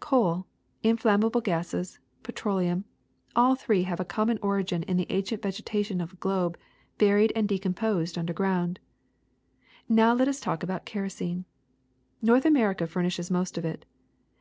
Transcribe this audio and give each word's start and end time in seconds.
Coal, 0.00 0.46
inflammable 0.82 1.40
gases, 1.40 2.00
petroleum, 2.24 2.86
all 3.36 3.54
three 3.54 3.84
have 3.84 4.00
a 4.00 4.04
common 4.04 4.36
origin 4.42 4.82
in 4.82 4.96
the 4.96 5.06
ancient 5.10 5.42
vegetation 5.42 6.00
of 6.00 6.10
the 6.10 6.16
globe 6.16 6.58
buried 6.98 7.32
and 7.36 7.48
decom 7.48 7.76
posed 7.76 8.18
underground. 8.18 8.80
^^Now 9.88 10.18
let 10.18 10.26
us 10.26 10.40
talk 10.40 10.64
about 10.64 10.86
kerosene. 10.86 11.44
North 12.20 12.44
America 12.46 12.88
furnishes 12.88 13.30
most 13.30 13.56
of 13.56 13.64
it. 13.64 13.84